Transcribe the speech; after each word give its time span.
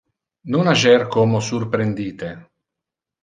Non 0.51 0.65
ager 0.73 1.01
como 1.15 1.45
surprendite. 1.49 2.29